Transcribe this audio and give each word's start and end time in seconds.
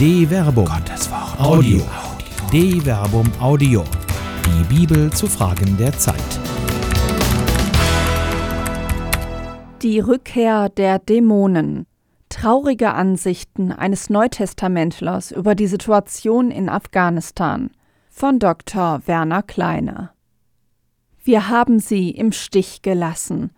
De 0.00 0.26
Verbum. 0.26 0.64
Gottes 0.64 1.10
Wort. 1.10 1.38
Audio. 1.38 1.82
De 2.50 2.80
Verbum 2.80 3.30
Audio. 3.38 3.84
Die 4.46 4.74
Bibel 4.74 5.12
zu 5.12 5.26
Fragen 5.26 5.76
der 5.76 5.92
Zeit. 5.92 6.40
Die 9.82 10.00
Rückkehr 10.00 10.70
der 10.70 11.00
Dämonen. 11.00 11.84
Traurige 12.30 12.94
Ansichten 12.94 13.72
eines 13.72 14.08
Neutestamentlers 14.08 15.32
über 15.32 15.54
die 15.54 15.66
Situation 15.66 16.50
in 16.50 16.70
Afghanistan 16.70 17.68
von 18.08 18.38
Dr. 18.38 19.02
Werner 19.04 19.42
Kleine. 19.42 20.12
Wir 21.22 21.50
haben 21.50 21.78
sie 21.78 22.08
im 22.08 22.32
Stich 22.32 22.80
gelassen, 22.80 23.50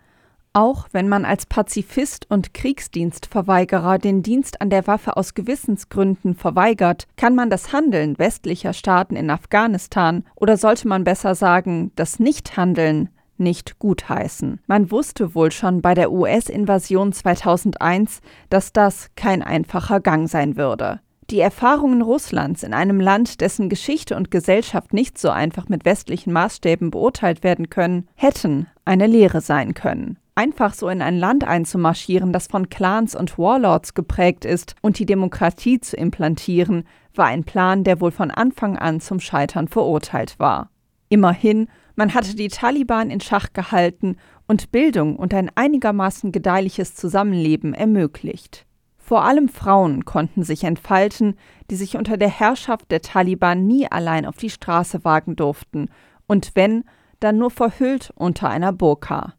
auch 0.53 0.87
wenn 0.91 1.09
man 1.09 1.25
als 1.25 1.47
Pazifist 1.47 2.29
und 2.29 2.53
Kriegsdienstverweigerer 2.53 3.97
den 3.97 4.21
Dienst 4.21 4.61
an 4.61 4.69
der 4.69 4.85
Waffe 4.87 5.17
aus 5.17 5.33
Gewissensgründen 5.33 6.35
verweigert, 6.35 7.07
kann 7.17 7.35
man 7.35 7.49
das 7.49 7.73
Handeln 7.73 8.17
westlicher 8.19 8.73
Staaten 8.73 9.15
in 9.15 9.31
Afghanistan 9.31 10.23
oder 10.35 10.57
sollte 10.57 10.87
man 10.87 11.03
besser 11.03 11.33
sagen, 11.33 11.91
das 11.95 12.19
Nichthandeln 12.19 13.09
nicht 13.37 13.79
gutheißen. 13.79 14.61
Man 14.67 14.91
wusste 14.91 15.33
wohl 15.33 15.51
schon 15.51 15.81
bei 15.81 15.95
der 15.95 16.11
US-Invasion 16.11 17.13
2001, 17.13 18.21
dass 18.49 18.73
das 18.73 19.09
kein 19.15 19.41
einfacher 19.41 19.99
Gang 19.99 20.29
sein 20.29 20.55
würde. 20.55 20.99
Die 21.29 21.39
Erfahrungen 21.39 22.01
Russlands 22.01 22.63
in 22.63 22.73
einem 22.73 22.99
Land, 22.99 23.41
dessen 23.41 23.69
Geschichte 23.69 24.15
und 24.15 24.29
Gesellschaft 24.29 24.93
nicht 24.93 25.17
so 25.17 25.29
einfach 25.29 25.67
mit 25.67 25.83
westlichen 25.85 26.31
Maßstäben 26.31 26.91
beurteilt 26.91 27.43
werden 27.43 27.69
können, 27.69 28.07
hätten 28.15 28.67
eine 28.85 29.07
Lehre 29.07 29.41
sein 29.41 29.73
können. 29.73 30.17
Einfach 30.35 30.73
so 30.73 30.89
in 30.89 31.03
ein 31.03 31.17
Land 31.17 31.43
einzumarschieren, 31.43 32.33
das 32.33 32.47
von 32.47 32.69
Clans 32.69 33.15
und 33.15 33.37
Warlords 33.37 33.93
geprägt 33.93 34.45
ist, 34.45 34.75
und 34.81 34.97
die 34.97 35.05
Demokratie 35.05 35.79
zu 35.79 35.95
implantieren, 35.95 36.85
war 37.13 37.27
ein 37.27 37.43
Plan, 37.43 37.83
der 37.83 38.01
wohl 38.01 38.11
von 38.11 38.31
Anfang 38.31 38.77
an 38.77 38.99
zum 38.99 39.19
Scheitern 39.19 39.67
verurteilt 39.67 40.39
war. 40.39 40.71
Immerhin, 41.09 41.67
man 41.95 42.15
hatte 42.15 42.35
die 42.35 42.47
Taliban 42.47 43.11
in 43.11 43.21
Schach 43.21 43.53
gehalten 43.53 44.17
und 44.47 44.71
Bildung 44.71 45.17
und 45.17 45.35
ein 45.35 45.51
einigermaßen 45.53 46.31
gedeihliches 46.31 46.95
Zusammenleben 46.95 47.75
ermöglicht. 47.75 48.65
Vor 48.97 49.23
allem 49.25 49.49
Frauen 49.49 50.05
konnten 50.05 50.43
sich 50.43 50.63
entfalten, 50.63 51.35
die 51.69 51.75
sich 51.75 51.95
unter 51.97 52.17
der 52.17 52.29
Herrschaft 52.29 52.89
der 52.89 53.01
Taliban 53.01 53.67
nie 53.67 53.85
allein 53.91 54.25
auf 54.25 54.37
die 54.37 54.49
Straße 54.49 55.05
wagen 55.05 55.35
durften, 55.35 55.89
und 56.25 56.53
wenn, 56.55 56.85
dann 57.19 57.37
nur 57.37 57.51
verhüllt 57.51 58.11
unter 58.15 58.49
einer 58.49 58.73
Burka. 58.73 59.33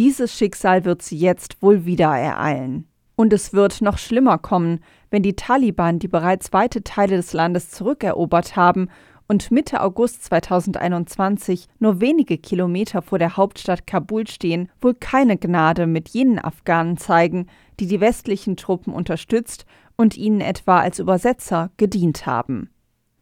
Dieses 0.00 0.34
Schicksal 0.34 0.86
wird 0.86 1.02
sie 1.02 1.18
jetzt 1.18 1.60
wohl 1.60 1.84
wieder 1.84 2.16
ereilen. 2.16 2.86
Und 3.16 3.34
es 3.34 3.52
wird 3.52 3.82
noch 3.82 3.98
schlimmer 3.98 4.38
kommen, 4.38 4.80
wenn 5.10 5.22
die 5.22 5.36
Taliban, 5.36 5.98
die 5.98 6.08
bereits 6.08 6.54
weite 6.54 6.82
Teile 6.82 7.16
des 7.16 7.34
Landes 7.34 7.70
zurückerobert 7.70 8.56
haben 8.56 8.88
und 9.28 9.50
Mitte 9.50 9.82
August 9.82 10.24
2021 10.24 11.66
nur 11.80 12.00
wenige 12.00 12.38
Kilometer 12.38 13.02
vor 13.02 13.18
der 13.18 13.36
Hauptstadt 13.36 13.86
Kabul 13.86 14.26
stehen, 14.26 14.70
wohl 14.80 14.94
keine 14.94 15.36
Gnade 15.36 15.86
mit 15.86 16.08
jenen 16.08 16.38
Afghanen 16.38 16.96
zeigen, 16.96 17.46
die 17.78 17.86
die 17.86 18.00
westlichen 18.00 18.56
Truppen 18.56 18.94
unterstützt 18.94 19.66
und 19.98 20.16
ihnen 20.16 20.40
etwa 20.40 20.80
als 20.80 20.98
Übersetzer 20.98 21.72
gedient 21.76 22.24
haben. 22.24 22.70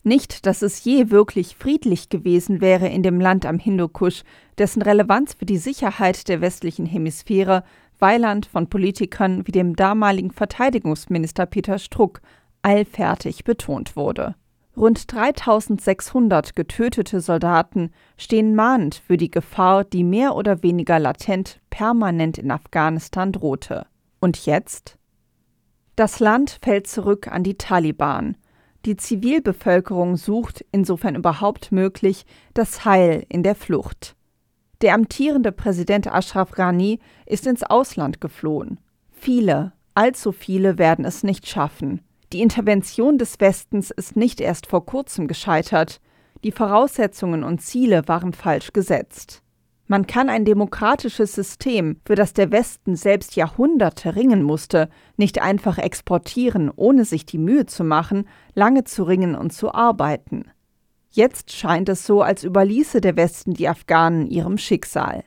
Nicht, 0.09 0.47
dass 0.47 0.63
es 0.63 0.83
je 0.85 1.11
wirklich 1.11 1.55
friedlich 1.55 2.09
gewesen 2.09 2.63
wäre 2.63 2.89
in 2.89 3.03
dem 3.03 3.21
Land 3.21 3.45
am 3.45 3.59
Hindukusch, 3.59 4.23
dessen 4.57 4.81
Relevanz 4.81 5.35
für 5.35 5.45
die 5.45 5.59
Sicherheit 5.59 6.29
der 6.29 6.41
westlichen 6.41 6.87
Hemisphäre 6.87 7.63
Weiland 7.99 8.47
von 8.47 8.71
Politikern 8.71 9.47
wie 9.47 9.53
dem 9.53 9.77
damaligen 9.77 10.31
Verteidigungsminister 10.31 11.45
Peter 11.45 11.79
Struck 11.79 12.23
allfertig 12.63 13.45
betont 13.45 13.97
wurde. 13.97 14.35
Rund 14.75 15.13
3600 15.13 16.57
getötete 16.57 17.21
Soldaten 17.21 17.91
stehen 18.17 18.55
mahnend 18.55 18.95
für 19.07 19.19
die 19.19 19.31
Gefahr, 19.31 19.85
die 19.85 20.05
mehr 20.05 20.35
oder 20.35 20.63
weniger 20.63 20.99
latent 20.99 21.61
permanent 21.69 22.39
in 22.39 22.51
Afghanistan 22.51 23.31
drohte. 23.31 23.85
Und 24.21 24.47
jetzt? 24.47 24.97
Das 25.97 26.19
Land 26.19 26.61
fällt 26.63 26.87
zurück 26.87 27.29
an 27.29 27.43
die 27.43 27.59
Taliban, 27.59 28.39
die 28.89 28.97
Zivilbevölkerung 28.97 30.17
sucht, 30.17 30.65
insofern 30.73 31.15
überhaupt 31.15 31.73
möglich, 31.73 32.25
das 32.55 32.87
Heil 32.87 33.27
in 33.29 33.43
der 33.43 33.55
Flucht. 33.55 34.17
Der 34.81 34.95
amtierende 34.95 35.53
Präsident 35.53 36.07
Ashraf 36.07 36.53
Ghani 36.53 36.99
ist 37.27 37.47
ins 37.47 37.63
Ausland 37.63 38.21
geflohen. 38.21 38.81
Viele, 39.11 39.73
allzu 39.95 40.33
viele 40.33 40.79
werden 40.79 41.05
es 41.05 41.23
nicht 41.23 41.47
schaffen. 41.47 42.01
Die 42.33 42.41
Intervention 42.41 43.19
des 43.19 43.39
Westens 43.41 43.91
ist 43.91 44.17
nicht 44.17 44.41
erst 44.41 44.67
vor 44.67 44.87
kurzem 44.87 45.29
gescheitert. 45.29 46.01
Die 46.43 46.53
Voraussetzungen 46.53 47.45
und 47.45 47.61
Ziele 47.61 48.09
waren 48.09 48.33
falsch 48.33 48.73
gesetzt. 48.73 49.43
Man 49.91 50.07
kann 50.07 50.29
ein 50.29 50.45
demokratisches 50.45 51.35
System, 51.35 51.97
für 52.05 52.15
das 52.15 52.35
der 52.35 52.53
Westen 52.53 52.95
selbst 52.95 53.37
Jahrhunderte 53.37 54.15
ringen 54.15 54.43
musste, 54.43 54.91
nicht 55.17 55.41
einfach 55.41 55.79
exportieren, 55.79 56.71
ohne 56.75 57.07
sich 57.07 57.25
die 57.25 57.39
Mühe 57.39 57.65
zu 57.65 57.85
machen, 57.85 58.29
lange 58.55 58.85
zu 58.85 59.03
ringen 59.05 59.35
und 59.35 59.55
zu 59.55 59.73
arbeiten. 59.73 60.51
Jetzt 61.09 61.53
scheint 61.53 61.89
es 61.89 62.05
so, 62.05 62.21
als 62.21 62.45
überließe 62.45 63.01
der 63.01 63.17
Westen 63.17 63.55
die 63.55 63.67
Afghanen 63.67 64.27
ihrem 64.27 64.59
Schicksal. 64.59 65.25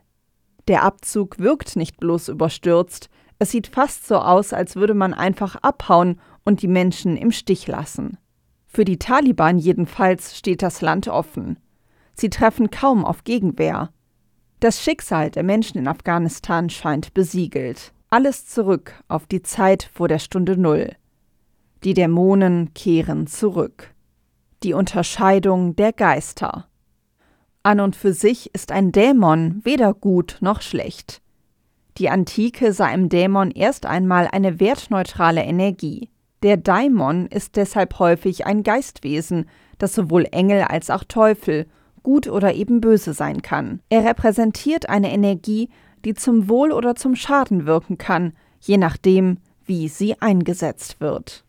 Der 0.67 0.83
Abzug 0.83 1.39
wirkt 1.39 1.75
nicht 1.75 1.99
bloß 1.99 2.29
überstürzt, 2.29 3.09
es 3.39 3.49
sieht 3.49 3.65
fast 3.65 4.07
so 4.07 4.17
aus, 4.17 4.53
als 4.53 4.75
würde 4.75 4.93
man 4.93 5.15
einfach 5.15 5.55
abhauen 5.55 6.21
und 6.45 6.61
die 6.61 6.67
Menschen 6.67 7.17
im 7.17 7.31
Stich 7.31 7.65
lassen. 7.65 8.19
Für 8.67 8.85
die 8.85 8.99
Taliban 8.99 9.57
jedenfalls 9.57 10.37
steht 10.37 10.61
das 10.61 10.81
Land 10.81 11.07
offen. 11.07 11.57
Sie 12.13 12.29
treffen 12.29 12.69
kaum 12.69 13.03
auf 13.03 13.23
Gegenwehr. 13.23 13.89
Das 14.61 14.79
Schicksal 14.79 15.31
der 15.31 15.41
Menschen 15.41 15.79
in 15.79 15.87
Afghanistan 15.87 16.69
scheint 16.69 17.15
besiegelt. 17.15 17.93
Alles 18.11 18.45
zurück 18.45 18.93
auf 19.07 19.25
die 19.25 19.41
Zeit 19.41 19.89
vor 19.91 20.07
der 20.07 20.19
Stunde 20.19 20.55
Null. 20.55 20.91
Die 21.83 21.95
Dämonen 21.95 22.71
kehren 22.75 23.25
zurück. 23.25 23.91
Die 24.61 24.73
Unterscheidung 24.73 25.75
der 25.75 25.91
Geister. 25.93 26.67
An 27.63 27.79
und 27.79 27.95
für 27.95 28.13
sich 28.13 28.53
ist 28.53 28.71
ein 28.71 28.91
Dämon 28.91 29.61
weder 29.63 29.95
gut 29.95 30.37
noch 30.41 30.61
schlecht. 30.61 31.23
Die 31.97 32.11
Antike 32.11 32.71
sah 32.71 32.91
im 32.91 33.09
Dämon 33.09 33.49
erst 33.49 33.87
einmal 33.87 34.27
eine 34.31 34.59
wertneutrale 34.59 35.41
Energie. 35.41 36.11
Der 36.43 36.57
Daimon 36.57 37.25
ist 37.25 37.55
deshalb 37.55 37.97
häufig 37.97 38.45
ein 38.45 38.61
Geistwesen, 38.61 39.49
das 39.79 39.95
sowohl 39.95 40.27
Engel 40.31 40.61
als 40.61 40.91
auch 40.91 41.03
Teufel 41.03 41.65
gut 42.03 42.27
oder 42.27 42.53
eben 42.53 42.81
böse 42.81 43.13
sein 43.13 43.41
kann. 43.41 43.81
Er 43.89 44.03
repräsentiert 44.03 44.89
eine 44.89 45.11
Energie, 45.11 45.69
die 46.05 46.13
zum 46.13 46.49
Wohl 46.49 46.71
oder 46.71 46.95
zum 46.95 47.15
Schaden 47.15 47.65
wirken 47.65 47.97
kann, 47.97 48.33
je 48.59 48.77
nachdem, 48.77 49.37
wie 49.65 49.87
sie 49.87 50.19
eingesetzt 50.21 50.99
wird. 50.99 51.45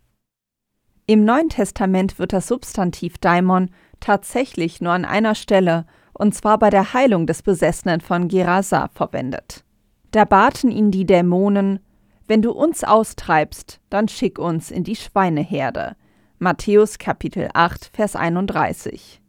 Im 1.07 1.25
Neuen 1.25 1.49
Testament 1.49 2.19
wird 2.19 2.33
das 2.33 2.47
Substantiv 2.47 3.19
Daimon 3.19 3.71
tatsächlich 4.01 4.81
nur 4.81 4.93
an 4.93 5.05
einer 5.05 5.35
Stelle, 5.35 5.87
und 6.13 6.35
zwar 6.35 6.59
bei 6.59 6.71
der 6.71 6.93
Heilung 6.93 7.27
des 7.27 7.43
Besessenen 7.43 8.01
von 8.01 8.29
Gerasa, 8.29 8.89
verwendet. 8.89 9.65
Da 10.11 10.25
baten 10.25 10.71
ihn 10.71 10.91
die 10.91 11.07
Dämonen, 11.07 11.81
wenn 12.29 12.43
du 12.43 12.53
uns 12.53 12.85
austreibst, 12.85 13.81
dann 13.91 14.09
schick 14.09 14.39
uns 14.39 14.71
in 14.71 14.85
die 14.85 14.97
Schweineherde. 14.97 15.97
Matthäus 16.39 16.99
Kapitel 16.99 17.49
8, 17.53 17.91
Vers 17.93 18.17
31. 18.17 19.22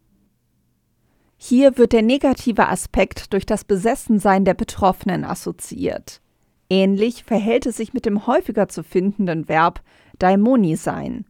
Hier 1.45 1.77
wird 1.77 1.91
der 1.91 2.03
negative 2.03 2.69
Aspekt 2.69 3.33
durch 3.33 3.45
das 3.45 3.65
Besessensein 3.65 4.45
der 4.45 4.53
Betroffenen 4.53 5.25
assoziiert. 5.25 6.21
Ähnlich 6.69 7.25
verhält 7.25 7.65
es 7.65 7.75
sich 7.75 7.93
mit 7.93 8.05
dem 8.05 8.27
häufiger 8.27 8.69
zu 8.69 8.81
findenden 8.81 9.49
Verb 9.49 9.81
Daimoni 10.19 10.77
sein, 10.77 11.25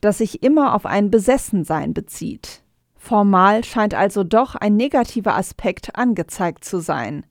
das 0.00 0.18
sich 0.18 0.44
immer 0.44 0.72
auf 0.72 0.86
ein 0.86 1.10
Besessensein 1.10 1.94
bezieht. 1.94 2.62
Formal 2.94 3.64
scheint 3.64 3.92
also 3.92 4.22
doch 4.22 4.54
ein 4.54 4.76
negativer 4.76 5.34
Aspekt 5.34 5.96
angezeigt 5.96 6.64
zu 6.64 6.78
sein. 6.78 7.26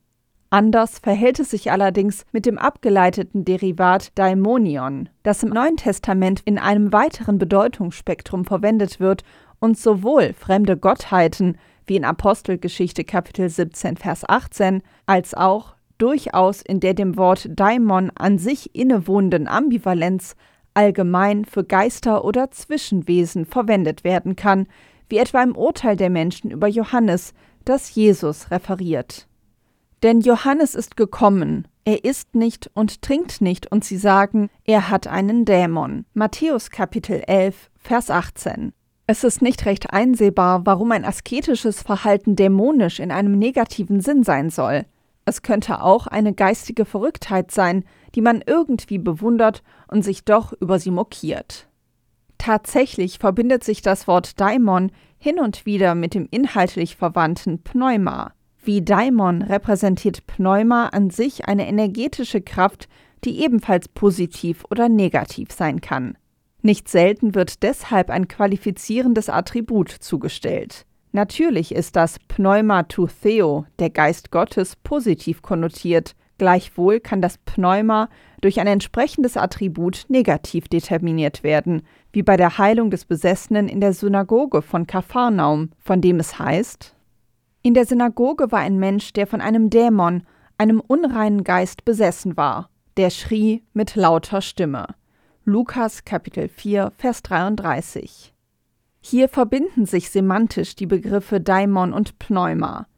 Anders 0.50 0.98
verhält 0.98 1.40
es 1.40 1.52
sich 1.52 1.72
allerdings 1.72 2.26
mit 2.32 2.44
dem 2.44 2.58
abgeleiteten 2.58 3.46
Derivat 3.46 4.10
Daimonion, 4.14 5.08
das 5.22 5.42
im 5.42 5.48
Neuen 5.48 5.78
Testament 5.78 6.42
in 6.44 6.58
einem 6.58 6.92
weiteren 6.92 7.38
Bedeutungsspektrum 7.38 8.44
verwendet 8.44 9.00
wird 9.00 9.24
und 9.58 9.78
sowohl 9.78 10.34
fremde 10.34 10.76
Gottheiten 10.76 11.56
wie 11.86 11.96
in 11.96 12.04
Apostelgeschichte 12.04 13.04
Kapitel 13.04 13.48
17 13.48 13.96
Vers 13.96 14.28
18, 14.28 14.82
als 15.06 15.34
auch 15.34 15.74
durchaus 15.98 16.62
in 16.62 16.80
der 16.80 16.94
dem 16.94 17.16
Wort 17.16 17.48
Daimon 17.50 18.10
an 18.14 18.38
sich 18.38 18.74
innewohnenden 18.74 19.48
Ambivalenz 19.48 20.36
allgemein 20.74 21.44
für 21.44 21.64
Geister 21.64 22.24
oder 22.24 22.50
Zwischenwesen 22.50 23.46
verwendet 23.46 24.04
werden 24.04 24.36
kann, 24.36 24.66
wie 25.08 25.18
etwa 25.18 25.42
im 25.42 25.56
Urteil 25.56 25.96
der 25.96 26.10
Menschen 26.10 26.50
über 26.50 26.66
Johannes, 26.68 27.32
das 27.64 27.94
Jesus 27.94 28.50
referiert. 28.50 29.26
Denn 30.02 30.20
Johannes 30.20 30.74
ist 30.74 30.96
gekommen, 30.96 31.66
er 31.84 32.04
isst 32.04 32.34
nicht 32.34 32.70
und 32.74 33.00
trinkt 33.00 33.40
nicht, 33.40 33.70
und 33.70 33.84
sie 33.84 33.96
sagen, 33.96 34.50
er 34.64 34.90
hat 34.90 35.06
einen 35.06 35.44
Dämon. 35.44 36.04
Matthäus 36.14 36.70
Kapitel 36.70 37.22
11, 37.26 37.70
Vers 37.78 38.10
18. 38.10 38.72
Es 39.08 39.22
ist 39.22 39.40
nicht 39.40 39.66
recht 39.66 39.92
einsehbar, 39.92 40.66
warum 40.66 40.90
ein 40.90 41.04
asketisches 41.04 41.80
Verhalten 41.80 42.34
dämonisch 42.34 42.98
in 42.98 43.12
einem 43.12 43.38
negativen 43.38 44.00
Sinn 44.00 44.24
sein 44.24 44.50
soll. 44.50 44.84
Es 45.24 45.42
könnte 45.42 45.80
auch 45.82 46.08
eine 46.08 46.32
geistige 46.32 46.84
Verrücktheit 46.84 47.52
sein, 47.52 47.84
die 48.16 48.20
man 48.20 48.42
irgendwie 48.44 48.98
bewundert 48.98 49.62
und 49.86 50.02
sich 50.02 50.24
doch 50.24 50.52
über 50.52 50.80
sie 50.80 50.90
mokiert. 50.90 51.68
Tatsächlich 52.38 53.18
verbindet 53.18 53.62
sich 53.62 53.80
das 53.80 54.08
Wort 54.08 54.40
Daimon 54.40 54.90
hin 55.18 55.38
und 55.38 55.66
wieder 55.66 55.94
mit 55.94 56.14
dem 56.14 56.26
inhaltlich 56.30 56.96
verwandten 56.96 57.62
Pneuma. 57.62 58.32
Wie 58.62 58.82
Daimon 58.82 59.42
repräsentiert 59.42 60.26
Pneuma 60.26 60.88
an 60.88 61.10
sich 61.10 61.46
eine 61.46 61.68
energetische 61.68 62.40
Kraft, 62.40 62.88
die 63.24 63.42
ebenfalls 63.42 63.88
positiv 63.88 64.64
oder 64.70 64.88
negativ 64.88 65.52
sein 65.52 65.80
kann. 65.80 66.18
Nicht 66.66 66.88
selten 66.88 67.36
wird 67.36 67.62
deshalb 67.62 68.10
ein 68.10 68.26
qualifizierendes 68.26 69.28
Attribut 69.28 69.88
zugestellt. 69.88 70.84
Natürlich 71.12 71.72
ist 71.72 71.94
das 71.94 72.18
Pneuma 72.26 72.82
tu 72.82 73.06
Theo, 73.06 73.66
der 73.78 73.88
Geist 73.88 74.32
Gottes, 74.32 74.74
positiv 74.74 75.42
konnotiert, 75.42 76.16
gleichwohl 76.38 76.98
kann 76.98 77.22
das 77.22 77.38
Pneuma 77.38 78.08
durch 78.40 78.58
ein 78.58 78.66
entsprechendes 78.66 79.36
Attribut 79.36 80.06
negativ 80.08 80.66
determiniert 80.66 81.44
werden, 81.44 81.82
wie 82.10 82.24
bei 82.24 82.36
der 82.36 82.58
Heilung 82.58 82.90
des 82.90 83.04
Besessenen 83.04 83.68
in 83.68 83.80
der 83.80 83.92
Synagoge 83.92 84.60
von 84.60 84.88
Kapharnaum, 84.88 85.70
von 85.78 86.00
dem 86.00 86.18
es 86.18 86.36
heißt: 86.36 86.96
In 87.62 87.74
der 87.74 87.86
Synagoge 87.86 88.50
war 88.50 88.58
ein 88.58 88.80
Mensch, 88.80 89.12
der 89.12 89.28
von 89.28 89.40
einem 89.40 89.70
Dämon, 89.70 90.24
einem 90.58 90.80
unreinen 90.80 91.44
Geist 91.44 91.84
besessen 91.84 92.36
war, 92.36 92.70
der 92.96 93.10
schrie 93.10 93.62
mit 93.72 93.94
lauter 93.94 94.42
Stimme. 94.42 94.86
Lukas 95.48 96.04
Kapitel 96.04 96.48
4, 96.48 96.90
Vers 96.98 97.22
33. 97.22 98.34
Hier 99.00 99.28
verbinden 99.28 99.86
sich 99.86 100.10
semantisch 100.10 100.74
die 100.74 100.86
Begriffe 100.86 101.40
Daimon 101.40 101.92
und 101.92 102.18
Pneuma. 102.18 102.88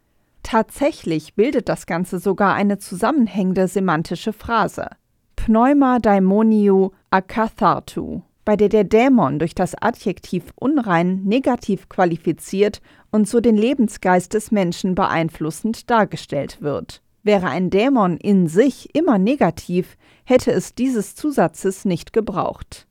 Tatsächlich 0.43 1.35
bildet 1.35 1.69
das 1.69 1.85
Ganze 1.85 2.19
sogar 2.19 2.55
eine 2.55 2.79
zusammenhängende 2.79 3.69
semantische 3.69 4.33
Phrase. 4.33 4.89
Pneuma 5.37 5.99
daimonio 5.99 6.95
akathartu, 7.11 8.23
bei 8.47 8.57
der 8.57 8.71
der 8.71 8.85
Dämon 8.85 9.39
durch 9.39 9.55
das 9.55 9.75
Adjektiv 9.75 10.45
unrein 10.55 11.25
negativ 11.25 11.91
qualifiziert 11.91 12.81
und 13.11 13.29
so 13.29 13.41
den 13.41 13.59
Lebensgeist 13.59 14.33
des 14.33 14.53
Menschen 14.53 14.95
beeinflussend 14.95 15.91
dargestellt 15.91 16.63
wird. 16.63 17.03
Wäre 17.29 17.49
ein 17.49 17.69
Dämon 17.69 18.17
in 18.17 18.47
sich 18.47 18.95
immer 18.95 19.19
negativ, 19.19 19.99
hätte 20.25 20.51
es 20.51 20.75
dieses 20.75 21.15
Zusatzes 21.15 21.85
nicht 21.85 22.15
gebraucht. 22.15 22.87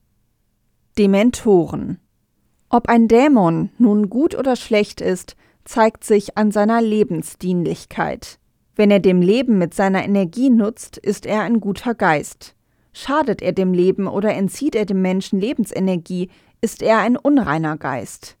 Dementoren 0.96 1.98
ob 2.70 2.88
ein 2.88 3.08
Dämon 3.08 3.70
nun 3.78 4.10
gut 4.10 4.36
oder 4.36 4.54
schlecht 4.54 5.00
ist, 5.00 5.34
zeigt 5.64 6.04
sich 6.04 6.38
an 6.38 6.52
seiner 6.52 6.82
Lebensdienlichkeit. 6.82 8.38
Wenn 8.76 8.90
er 8.90 9.00
dem 9.00 9.22
Leben 9.22 9.58
mit 9.58 9.72
seiner 9.74 10.04
Energie 10.04 10.50
nutzt, 10.50 10.98
ist 10.98 11.24
er 11.24 11.42
ein 11.42 11.60
guter 11.60 11.94
Geist. 11.94 12.54
Schadet 12.92 13.42
er 13.42 13.52
dem 13.52 13.72
Leben 13.72 14.06
oder 14.06 14.34
entzieht 14.34 14.76
er 14.76 14.84
dem 14.84 15.00
Menschen 15.00 15.40
Lebensenergie, 15.40 16.28
ist 16.60 16.82
er 16.82 16.98
ein 16.98 17.16
unreiner 17.16 17.76
Geist. 17.76 18.36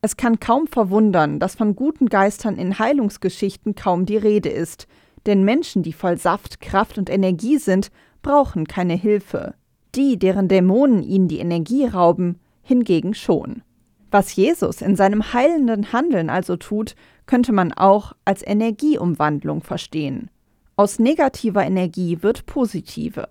Es 0.00 0.16
kann 0.16 0.38
kaum 0.38 0.68
verwundern, 0.68 1.40
dass 1.40 1.56
von 1.56 1.74
guten 1.74 2.06
Geistern 2.06 2.56
in 2.56 2.78
Heilungsgeschichten 2.78 3.74
kaum 3.74 4.06
die 4.06 4.16
Rede 4.16 4.50
ist, 4.50 4.86
denn 5.26 5.44
Menschen, 5.44 5.82
die 5.82 5.92
voll 5.92 6.18
Saft, 6.18 6.60
Kraft 6.60 6.98
und 6.98 7.10
Energie 7.10 7.58
sind, 7.58 7.90
brauchen 8.22 8.66
keine 8.66 8.94
Hilfe. 8.94 9.54
Die, 9.94 10.18
deren 10.18 10.48
Dämonen 10.48 11.02
ihnen 11.02 11.28
die 11.28 11.38
Energie 11.38 11.86
rauben, 11.86 12.40
hingegen 12.62 13.14
schon. 13.14 13.62
Was 14.10 14.34
Jesus 14.36 14.80
in 14.80 14.96
seinem 14.96 15.32
heilenden 15.32 15.92
Handeln 15.92 16.30
also 16.30 16.56
tut, 16.56 16.94
könnte 17.26 17.52
man 17.52 17.72
auch 17.72 18.12
als 18.24 18.46
Energieumwandlung 18.46 19.62
verstehen. 19.62 20.30
Aus 20.76 20.98
negativer 20.98 21.64
Energie 21.64 22.22
wird 22.22 22.46
positive. 22.46 23.28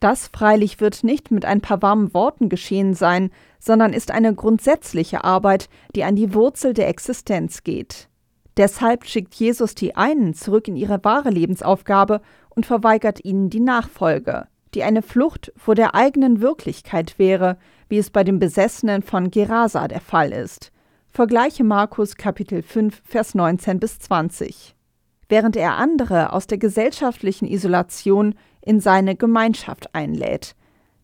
Das 0.00 0.28
freilich 0.28 0.80
wird 0.80 1.04
nicht 1.04 1.30
mit 1.30 1.44
ein 1.44 1.60
paar 1.60 1.80
warmen 1.82 2.12
Worten 2.12 2.48
geschehen 2.48 2.94
sein, 2.94 3.30
sondern 3.58 3.92
ist 3.92 4.10
eine 4.10 4.34
grundsätzliche 4.34 5.24
Arbeit, 5.24 5.68
die 5.94 6.04
an 6.04 6.16
die 6.16 6.34
Wurzel 6.34 6.74
der 6.74 6.88
Existenz 6.88 7.64
geht. 7.64 8.08
Deshalb 8.56 9.04
schickt 9.04 9.34
Jesus 9.34 9.74
die 9.74 9.96
einen 9.96 10.32
zurück 10.32 10.68
in 10.68 10.76
ihre 10.76 11.04
wahre 11.04 11.30
Lebensaufgabe 11.30 12.22
und 12.48 12.64
verweigert 12.64 13.24
ihnen 13.24 13.50
die 13.50 13.60
Nachfolge, 13.60 14.46
die 14.74 14.82
eine 14.82 15.02
Flucht 15.02 15.52
vor 15.56 15.74
der 15.74 15.94
eigenen 15.94 16.40
Wirklichkeit 16.40 17.18
wäre, 17.18 17.58
wie 17.88 17.98
es 17.98 18.10
bei 18.10 18.24
dem 18.24 18.38
Besessenen 18.38 19.02
von 19.02 19.30
Gerasa 19.30 19.88
der 19.88 20.00
Fall 20.00 20.32
ist. 20.32 20.72
Vergleiche 21.10 21.64
Markus 21.64 22.16
Kapitel 22.16 22.62
5, 22.62 23.02
Vers 23.04 23.34
19 23.34 23.78
bis 23.78 23.98
20. 23.98 24.74
Während 25.28 25.56
er 25.56 25.76
andere 25.76 26.32
aus 26.32 26.46
der 26.46 26.58
gesellschaftlichen 26.58 27.46
Isolation 27.46 28.34
in 28.62 28.80
seine 28.80 29.16
Gemeinschaft 29.16 29.94
einlädt, 29.94 30.54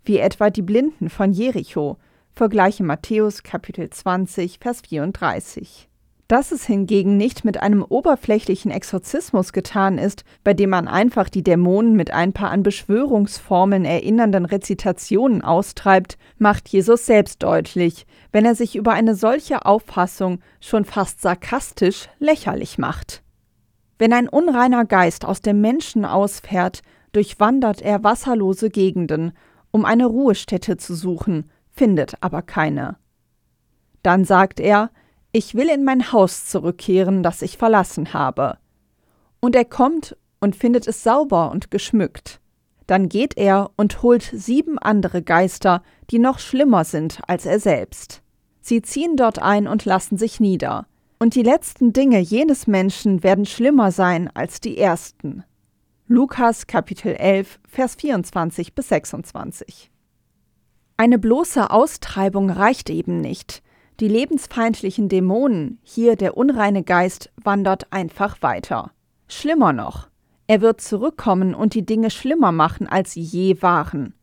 wie 0.05 0.19
etwa 0.19 0.51
die 0.51 0.63
Blinden 0.63 1.11
von 1.11 1.33
Jericho. 1.33 1.99
Vergleiche 2.35 2.83
Matthäus 2.83 3.43
Kapitel 3.43 3.91
20, 3.91 4.59
Vers 4.59 4.81
34. 4.83 5.89
Dass 6.29 6.53
es 6.53 6.65
hingegen 6.65 7.17
nicht 7.17 7.45
mit 7.45 7.61
einem 7.61 7.83
oberflächlichen 7.83 8.71
Exorzismus 8.71 9.53
getan 9.53 9.99
ist, 9.99 10.25
bei 10.45 10.55
dem 10.55 10.71
man 10.71 10.89
einfach 10.89 11.29
die 11.29 11.43
Dämonen 11.43 11.95
mit 11.95 12.11
ein 12.11 12.33
paar 12.33 12.51
an 12.51 12.63
Beschwörungsformeln 12.63 13.85
erinnernden 13.85 14.47
Rezitationen 14.47 15.43
austreibt, 15.43 16.17
macht 16.39 16.69
Jesus 16.69 17.05
selbst 17.05 17.43
deutlich, 17.43 18.07
wenn 18.31 18.47
er 18.47 18.55
sich 18.55 18.77
über 18.77 18.93
eine 18.93 19.15
solche 19.15 19.67
Auffassung 19.67 20.41
schon 20.61 20.85
fast 20.85 21.21
sarkastisch 21.21 22.09
lächerlich 22.19 22.79
macht. 22.79 23.23
Wenn 23.99 24.13
ein 24.13 24.29
unreiner 24.29 24.85
Geist 24.85 25.25
aus 25.25 25.43
dem 25.43 25.61
Menschen 25.61 26.05
ausfährt, 26.05 26.83
durchwandert 27.13 27.83
er 27.83 28.03
wasserlose 28.03 28.71
Gegenden, 28.71 29.33
um 29.71 29.85
eine 29.85 30.07
Ruhestätte 30.07 30.77
zu 30.77 30.95
suchen, 30.95 31.51
findet 31.71 32.15
aber 32.21 32.43
keine. 32.43 32.97
Dann 34.03 34.25
sagt 34.25 34.61
er, 34.61 34.91
ich 35.33 35.55
will 35.55 35.69
in 35.69 35.85
mein 35.85 36.13
Haus 36.13 36.47
zurückkehren, 36.47 37.23
das 37.23 37.43
ich 37.43 37.57
verlassen 37.57 38.13
habe. 38.13 38.59
Und 39.41 39.57
er 39.57 39.65
kommt 39.65 40.17
und 40.41 40.57
findet 40.57 40.87
es 40.87 41.03
sauber 41.03 41.51
und 41.51 41.71
geschmückt. 41.71 42.41
Dann 42.87 43.09
geht 43.09 43.37
er 43.37 43.71
und 43.77 44.03
holt 44.03 44.23
sieben 44.35 44.79
andere 44.79 45.23
Geister, 45.23 45.83
die 46.11 46.19
noch 46.19 46.39
schlimmer 46.39 46.85
sind 46.85 47.21
als 47.27 47.47
er 47.47 47.59
selbst. 47.59 48.23
Sie 48.61 48.83
ziehen 48.83 49.17
dort 49.17 49.39
ein 49.41 49.67
und 49.67 49.85
lassen 49.85 50.19
sich 50.19 50.39
nieder. 50.39 50.87
Und 51.19 51.35
die 51.35 51.43
letzten 51.43 51.93
Dinge 51.93 52.19
jenes 52.19 52.67
Menschen 52.67 53.23
werden 53.23 53.47
schlimmer 53.47 53.93
sein 53.93 54.29
als 54.35 54.61
die 54.61 54.77
ersten. 54.77 55.45
Lukas 56.09 56.67
Kapitel 56.67 57.15
11, 57.15 57.61
Vers 57.69 57.95
24 57.95 58.75
bis 58.75 58.89
26. 58.89 59.91
Eine 60.97 61.19
bloße 61.19 61.71
Austreibung 61.71 62.51
reicht 62.51 62.91
eben 62.91 63.21
nicht. 63.21 63.63
Die 64.01 64.09
lebensfeindlichen 64.09 65.09
Dämonen, 65.09 65.79
hier 65.83 66.17
der 66.17 66.37
unreine 66.37 66.83
Geist, 66.83 67.31
wandert 67.37 67.93
einfach 67.93 68.43
weiter. 68.43 68.91
Schlimmer 69.29 69.73
noch, 69.73 70.09
er 70.47 70.61
wird 70.61 70.81
zurückkommen 70.81 71.55
und 71.55 71.75
die 71.75 71.87
Dinge 71.87 72.11
schlimmer 72.11 72.53
machen, 72.53 72.87
als 72.87 73.13
sie 73.13 73.23
je 73.23 73.63
waren. 73.63 74.15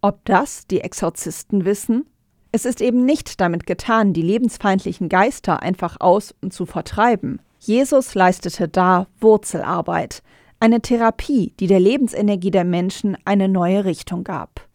Ob 0.00 0.24
das 0.24 0.66
die 0.66 0.80
Exorzisten 0.80 1.64
wissen? 1.64 2.06
Es 2.52 2.64
ist 2.64 2.80
eben 2.80 3.04
nicht 3.04 3.40
damit 3.40 3.66
getan, 3.66 4.12
die 4.12 4.22
lebensfeindlichen 4.22 5.08
Geister 5.08 5.62
einfach 5.62 6.00
aus 6.00 6.34
und 6.40 6.52
zu 6.52 6.64
vertreiben. 6.64 7.40
Jesus 7.58 8.14
leistete 8.14 8.68
da 8.68 9.08
Wurzelarbeit, 9.20 10.22
eine 10.60 10.80
Therapie, 10.80 11.52
die 11.60 11.66
der 11.66 11.80
Lebensenergie 11.80 12.50
der 12.50 12.64
Menschen 12.64 13.16
eine 13.24 13.48
neue 13.48 13.84
Richtung 13.84 14.24
gab. 14.24 14.66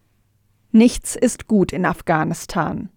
Nichts 0.72 1.16
ist 1.16 1.48
gut 1.48 1.72
in 1.72 1.86
Afghanistan. 1.86 2.90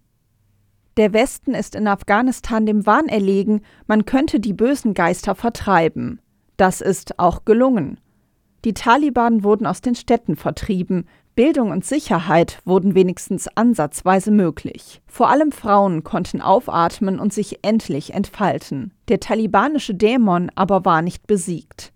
Der 0.97 1.11
Westen 1.11 1.53
ist 1.53 1.75
in 1.75 1.87
Afghanistan 1.87 2.65
dem 2.65 2.85
Wahn 2.85 3.07
erlegen, 3.07 3.61
man 3.85 4.05
könnte 4.05 4.39
die 4.39 4.53
bösen 4.53 4.93
Geister 4.93 5.35
vertreiben. 5.35 6.21
Das 6.55 6.79
ist 6.79 7.19
auch 7.19 7.43
gelungen. 7.43 7.99
Die 8.63 8.73
Taliban 8.73 9.43
wurden 9.43 9.67
aus 9.67 9.81
den 9.81 9.95
Städten 9.95 10.37
vertrieben, 10.37 11.05
Bildung 11.35 11.71
und 11.71 11.83
Sicherheit 11.83 12.59
wurden 12.63 12.95
wenigstens 12.95 13.49
ansatzweise 13.55 14.31
möglich. 14.31 15.01
Vor 15.05 15.29
allem 15.29 15.51
Frauen 15.51 16.05
konnten 16.05 16.39
aufatmen 16.39 17.19
und 17.19 17.33
sich 17.33 17.59
endlich 17.61 18.13
entfalten. 18.13 18.93
Der 19.09 19.19
talibanische 19.19 19.93
Dämon 19.93 20.49
aber 20.55 20.85
war 20.85 21.01
nicht 21.01 21.27
besiegt. 21.27 21.91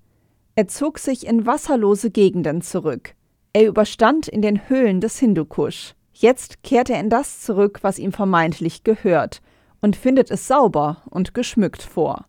Er 0.56 0.68
zog 0.68 1.00
sich 1.00 1.26
in 1.26 1.46
wasserlose 1.46 2.12
Gegenden 2.12 2.62
zurück. 2.62 3.16
Er 3.54 3.66
überstand 3.66 4.28
in 4.28 4.42
den 4.42 4.68
Höhlen 4.68 5.00
des 5.00 5.18
Hindukusch. 5.18 5.96
Jetzt 6.22 6.64
kehrt 6.64 6.90
er 6.90 7.00
in 7.00 7.10
das 7.10 7.40
zurück, 7.40 7.80
was 7.82 7.98
ihm 7.98 8.12
vermeintlich 8.12 8.84
gehört, 8.84 9.42
und 9.80 9.96
findet 9.96 10.30
es 10.30 10.50
sauber 10.50 11.02
und 11.10 11.34
geschmückt 11.34 11.82
vor. 11.82 12.26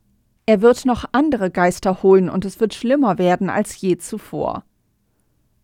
Er 0.46 0.62
wird 0.62 0.84
noch 0.84 1.06
andere 1.10 1.50
Geister 1.50 2.00
holen 2.04 2.30
und 2.30 2.44
es 2.44 2.60
wird 2.60 2.72
schlimmer 2.72 3.18
werden 3.18 3.50
als 3.50 3.80
je 3.80 3.98
zuvor. 3.98 4.62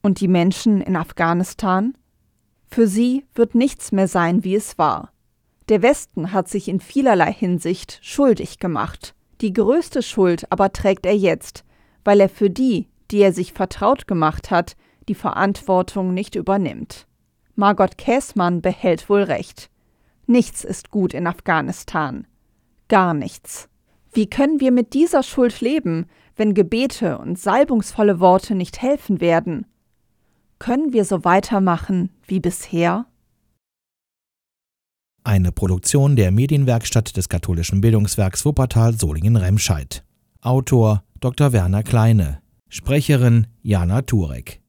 Und 0.02 0.18
die 0.18 0.26
Menschen 0.26 0.80
in 0.80 0.96
Afghanistan? 0.96 1.96
Für 2.66 2.88
sie 2.88 3.24
wird 3.32 3.54
nichts 3.54 3.92
mehr 3.92 4.08
sein, 4.08 4.42
wie 4.42 4.56
es 4.56 4.76
war. 4.76 5.12
Der 5.68 5.82
Westen 5.82 6.32
hat 6.32 6.48
sich 6.48 6.66
in 6.66 6.80
vielerlei 6.80 7.32
Hinsicht 7.32 8.00
schuldig 8.02 8.58
gemacht. 8.58 9.14
Die 9.40 9.52
größte 9.52 10.02
Schuld 10.02 10.50
aber 10.50 10.72
trägt 10.72 11.06
er 11.06 11.16
jetzt, 11.16 11.64
weil 12.02 12.20
er 12.20 12.28
für 12.28 12.50
die, 12.50 12.88
die 13.12 13.18
er 13.18 13.32
sich 13.32 13.52
vertraut 13.52 14.08
gemacht 14.08 14.50
hat, 14.50 14.74
die 15.06 15.14
Verantwortung 15.14 16.12
nicht 16.12 16.34
übernimmt. 16.34 17.06
Margot 17.56 17.96
Käßmann 17.96 18.60
behält 18.60 19.08
wohl 19.08 19.22
recht. 19.22 19.70
Nichts 20.26 20.62
ist 20.62 20.90
gut 20.90 21.14
in 21.14 21.26
Afghanistan. 21.26 22.26
Gar 22.88 23.14
nichts. 23.14 23.68
Wie 24.12 24.28
können 24.28 24.60
wir 24.60 24.72
mit 24.72 24.94
dieser 24.94 25.22
Schuld 25.22 25.60
leben, 25.60 26.06
wenn 26.36 26.54
Gebete 26.54 27.18
und 27.18 27.38
salbungsvolle 27.38 28.20
Worte 28.20 28.54
nicht 28.54 28.82
helfen 28.82 29.20
werden? 29.20 29.66
Können 30.58 30.92
wir 30.92 31.04
so 31.04 31.24
weitermachen 31.24 32.10
wie 32.26 32.40
bisher? 32.40 33.06
Eine 35.24 35.50
Produktion 35.50 36.14
der 36.14 36.30
Medienwerkstatt 36.30 37.16
des 37.16 37.28
katholischen 37.28 37.80
Bildungswerks 37.80 38.44
Wuppertal 38.44 38.94
Solingen-Remscheid. 38.94 40.04
Autor 40.40 41.02
Dr. 41.20 41.52
Werner 41.52 41.82
Kleine. 41.82 42.40
Sprecherin 42.68 43.46
Jana 43.62 44.02
Turek. 44.02 44.60